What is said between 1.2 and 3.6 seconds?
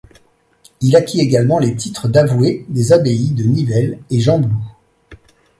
également les titres d'avoué des abbayes de